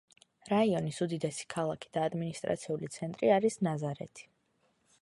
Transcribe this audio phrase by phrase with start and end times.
[0.53, 4.31] რაიონის უდიდესი ქალაქი და ადმინისტრაციული ცენტრი არის ნაზარეთი.